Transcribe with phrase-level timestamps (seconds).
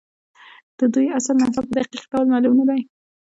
[0.77, 2.81] د دوی اصل نسب په دقیق ډول معلوم نه دی.